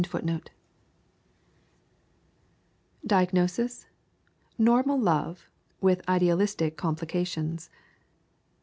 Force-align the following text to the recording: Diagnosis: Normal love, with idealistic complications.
Diagnosis: 3.05 3.85
Normal 4.57 4.99
love, 4.99 5.47
with 5.79 6.01
idealistic 6.09 6.75
complications. 6.75 7.69